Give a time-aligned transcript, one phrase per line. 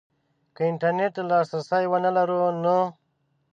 [0.55, 2.79] که انترنټ ته لاسرسی ونه لرو نو